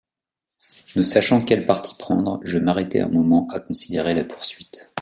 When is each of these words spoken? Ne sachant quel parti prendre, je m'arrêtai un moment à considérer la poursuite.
Ne 0.95 1.03
sachant 1.03 1.41
quel 1.43 1.67
parti 1.67 1.93
prendre, 1.93 2.39
je 2.41 2.57
m'arrêtai 2.57 3.01
un 3.01 3.07
moment 3.07 3.47
à 3.51 3.59
considérer 3.59 4.15
la 4.15 4.23
poursuite. 4.25 4.89